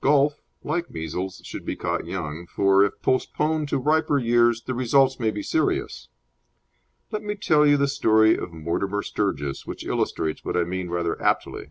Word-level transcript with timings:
Golf, 0.00 0.42
like 0.64 0.90
measles, 0.90 1.40
should 1.44 1.64
be 1.64 1.76
caught 1.76 2.06
young, 2.06 2.48
for, 2.48 2.84
if 2.84 3.00
postponed 3.02 3.68
to 3.68 3.78
riper 3.78 4.18
years, 4.18 4.60
the 4.64 4.74
results 4.74 5.20
may 5.20 5.30
be 5.30 5.44
serious. 5.44 6.08
Let 7.12 7.22
me 7.22 7.36
tell 7.36 7.64
you 7.64 7.76
the 7.76 7.86
story 7.86 8.36
of 8.36 8.52
Mortimer 8.52 9.04
Sturgis, 9.04 9.64
which 9.64 9.86
illustrates 9.86 10.44
what 10.44 10.56
I 10.56 10.64
mean 10.64 10.90
rather 10.90 11.22
aptly. 11.22 11.70